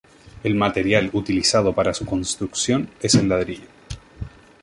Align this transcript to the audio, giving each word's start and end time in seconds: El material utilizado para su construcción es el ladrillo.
El 0.43 0.55
material 0.55 1.11
utilizado 1.13 1.73
para 1.73 1.93
su 1.93 2.07
construcción 2.07 2.89
es 3.01 3.13
el 3.13 3.29
ladrillo. 3.29 3.67